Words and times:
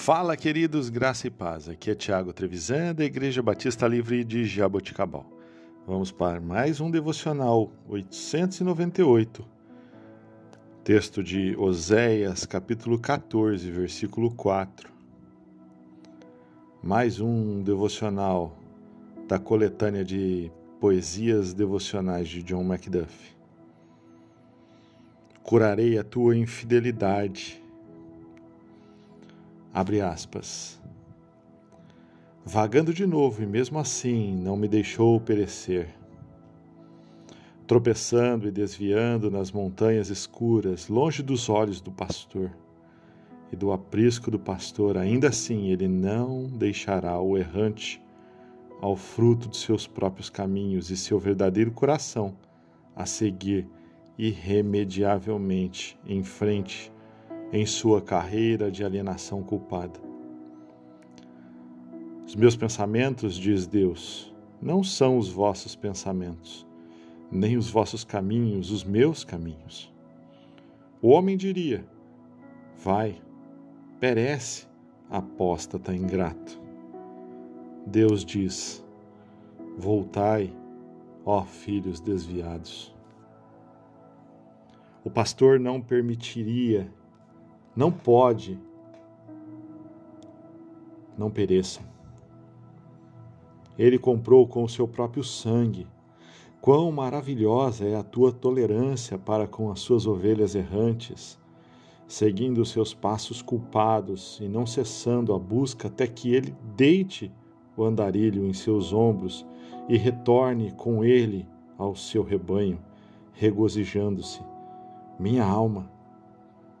Fala, 0.00 0.38
queridos, 0.38 0.88
graça 0.88 1.26
e 1.26 1.30
paz. 1.30 1.68
Aqui 1.68 1.90
é 1.90 1.94
Tiago 1.94 2.32
Trevisan, 2.32 2.94
da 2.94 3.04
Igreja 3.04 3.42
Batista 3.42 3.86
Livre 3.86 4.24
de 4.24 4.46
Jaboticabal. 4.46 5.26
Vamos 5.86 6.10
para 6.10 6.40
mais 6.40 6.80
um 6.80 6.90
devocional 6.90 7.70
898. 7.86 9.44
Texto 10.82 11.22
de 11.22 11.54
Oséias, 11.58 12.46
capítulo 12.46 12.98
14, 12.98 13.70
versículo 13.70 14.30
4. 14.30 14.88
Mais 16.82 17.20
um 17.20 17.60
devocional 17.62 18.56
da 19.26 19.38
coletânea 19.38 20.04
de 20.04 20.50
poesias 20.80 21.52
devocionais 21.52 22.28
de 22.28 22.42
John 22.42 22.64
Macduff. 22.64 23.36
Curarei 25.42 25.98
a 25.98 26.04
tua 26.04 26.34
infidelidade 26.34 27.62
Abre 29.78 30.00
aspas. 30.00 30.82
Vagando 32.44 32.92
de 32.92 33.06
novo 33.06 33.44
e 33.44 33.46
mesmo 33.46 33.78
assim 33.78 34.34
não 34.34 34.56
me 34.56 34.66
deixou 34.66 35.20
perecer. 35.20 35.94
Tropeçando 37.64 38.48
e 38.48 38.50
desviando 38.50 39.30
nas 39.30 39.52
montanhas 39.52 40.10
escuras, 40.10 40.88
longe 40.88 41.22
dos 41.22 41.48
olhos 41.48 41.80
do 41.80 41.92
pastor 41.92 42.50
e 43.52 43.54
do 43.54 43.70
aprisco 43.70 44.32
do 44.32 44.38
pastor, 44.40 44.98
ainda 44.98 45.28
assim 45.28 45.68
ele 45.68 45.86
não 45.86 46.48
deixará 46.48 47.20
o 47.20 47.38
errante 47.38 48.02
ao 48.80 48.96
fruto 48.96 49.48
de 49.48 49.58
seus 49.58 49.86
próprios 49.86 50.28
caminhos 50.28 50.90
e 50.90 50.96
seu 50.96 51.20
verdadeiro 51.20 51.70
coração 51.70 52.34
a 52.96 53.06
seguir 53.06 53.64
irremediavelmente 54.18 55.96
em 56.04 56.24
frente 56.24 56.92
em 57.52 57.64
sua 57.64 58.00
carreira 58.00 58.70
de 58.70 58.84
alienação 58.84 59.42
culpada. 59.42 60.00
Os 62.26 62.36
meus 62.36 62.54
pensamentos, 62.54 63.36
diz 63.36 63.66
Deus, 63.66 64.34
não 64.60 64.84
são 64.84 65.16
os 65.16 65.30
vossos 65.30 65.74
pensamentos, 65.74 66.66
nem 67.30 67.56
os 67.56 67.70
vossos 67.70 68.04
caminhos, 68.04 68.70
os 68.70 68.84
meus 68.84 69.24
caminhos. 69.24 69.92
O 71.00 71.08
homem 71.08 71.36
diria: 71.36 71.86
Vai, 72.76 73.20
perece, 73.98 74.66
apóstata 75.08 75.94
ingrato. 75.94 76.60
Deus 77.86 78.24
diz: 78.24 78.84
Voltai, 79.78 80.52
ó 81.24 81.44
filhos 81.44 82.00
desviados. 82.00 82.94
O 85.02 85.10
pastor 85.10 85.58
não 85.58 85.80
permitiria 85.80 86.92
não 87.78 87.92
pode, 87.92 88.58
não 91.16 91.30
pereçam. 91.30 91.84
Ele 93.78 93.96
comprou 93.96 94.48
com 94.48 94.64
o 94.64 94.68
seu 94.68 94.88
próprio 94.88 95.22
sangue. 95.22 95.86
Quão 96.60 96.90
maravilhosa 96.90 97.84
é 97.84 97.94
a 97.94 98.02
tua 98.02 98.32
tolerância 98.32 99.16
para 99.16 99.46
com 99.46 99.70
as 99.70 99.78
suas 99.78 100.08
ovelhas 100.08 100.56
errantes, 100.56 101.38
seguindo 102.08 102.62
os 102.62 102.70
seus 102.70 102.92
passos 102.92 103.40
culpados 103.40 104.40
e 104.42 104.48
não 104.48 104.66
cessando 104.66 105.32
a 105.32 105.38
busca 105.38 105.86
até 105.86 106.04
que 106.08 106.34
ele 106.34 106.52
deite 106.74 107.30
o 107.76 107.84
andarilho 107.84 108.44
em 108.44 108.52
seus 108.52 108.92
ombros 108.92 109.46
e 109.88 109.96
retorne 109.96 110.72
com 110.72 111.04
ele 111.04 111.46
ao 111.78 111.94
seu 111.94 112.24
rebanho, 112.24 112.80
regozijando-se. 113.34 114.40
Minha 115.16 115.44
alma, 115.44 115.96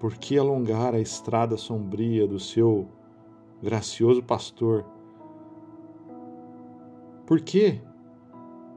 por 0.00 0.16
que 0.16 0.38
alongar 0.38 0.94
a 0.94 0.98
estrada 0.98 1.58
sombria 1.58 2.26
do 2.26 2.40
seu 2.40 2.88
gracioso 3.62 4.22
pastor? 4.22 4.86
Por 7.26 7.42
que 7.42 7.82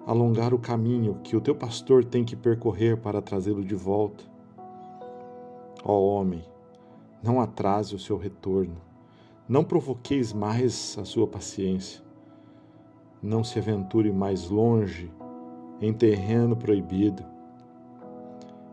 alongar 0.05 0.53
o 0.53 0.59
caminho 0.59 1.21
que 1.23 1.37
o 1.37 1.39
teu 1.39 1.55
pastor 1.55 2.03
tem 2.03 2.25
que 2.25 2.35
percorrer 2.35 2.97
para 2.97 3.21
trazê-lo 3.21 3.63
de 3.63 3.73
volta? 3.73 4.25
Ó 5.81 5.97
homem, 6.07 6.43
não 7.23 7.39
atrase 7.39 7.95
o 7.95 7.99
seu 7.99 8.17
retorno, 8.17 8.75
não 9.47 9.63
provoqueis 9.63 10.33
mais 10.33 10.97
a 10.99 11.05
sua 11.05 11.25
paciência, 11.25 12.03
não 13.21 13.45
se 13.45 13.57
aventure 13.57 14.11
mais 14.11 14.49
longe 14.49 15.09
em 15.79 15.93
terreno 15.93 16.57
proibido, 16.57 17.23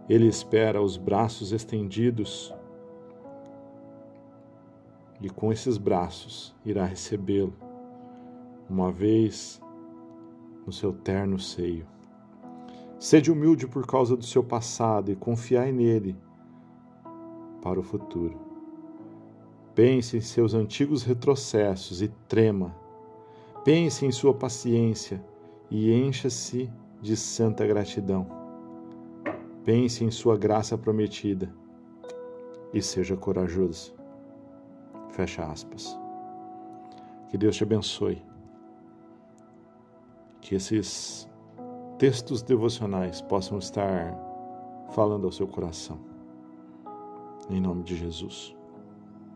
ele 0.09 0.27
espera 0.27 0.83
os 0.83 0.97
braços 0.97 1.53
estendidos 1.53 2.53
e 5.21 5.29
com 5.29 5.53
esses 5.53 5.77
braços 5.77 6.55
irá 6.65 6.85
recebê-lo, 6.85 7.55
uma 8.69 8.91
vez 8.91 9.61
no 10.65 10.73
seu 10.73 10.93
terno 10.93 11.39
seio. 11.39 11.87
Sede 12.99 13.31
humilde 13.31 13.67
por 13.67 13.87
causa 13.87 14.17
do 14.17 14.25
seu 14.25 14.43
passado 14.43 15.11
e 15.11 15.17
confiai 15.17 15.73
nele 15.73 16.17
para 17.63 17.79
o 17.79 17.83
futuro. 17.83 18.39
Pense 19.75 20.17
em 20.17 20.21
seus 20.21 20.55
antigos 20.55 21.03
retrocessos 21.03 22.03
e 22.03 22.09
trema. 22.29 22.75
Pense 23.65 24.05
em 24.05 24.11
sua 24.11 24.35
paciência 24.35 25.25
e 25.71 25.93
encha-se 25.93 26.71
de 27.01 27.17
santa 27.17 27.67
gratidão. 27.67 28.40
Pense 29.65 30.05
em 30.05 30.11
sua 30.11 30.37
graça 30.37 30.77
prometida 30.79 31.53
e 32.73 32.81
seja 32.81 33.17
corajoso. 33.17 33.95
Fecha 35.11 35.45
aspas. 35.45 35.99
Que 37.29 37.37
Deus 37.37 37.57
te 37.57 37.65
abençoe. 37.65 38.23
Que 40.41 40.55
esses 40.55 41.29
textos 41.99 42.43
devocionais 42.43 43.21
possam 43.21 43.59
estar 43.59 44.17
falando 44.93 45.27
ao 45.27 45.33
seu 45.33 45.47
coração. 45.47 45.99
Em 47.51 47.61
nome 47.61 47.83
de 47.83 47.97
Jesus. 47.97 48.57